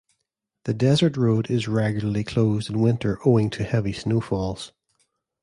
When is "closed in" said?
2.23-2.79